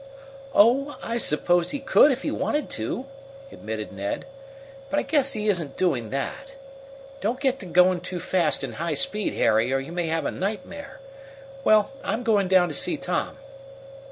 [0.55, 3.05] "Oh, I suppose he could if he wanted to,"
[3.51, 4.25] admitted Ned.
[4.89, 6.55] "But I guess he isn't doing that.
[7.19, 10.99] Don't get to going too fast in high speed, Harry, or you may have nightmare.
[11.63, 13.37] Well, I'm going down to see Tom."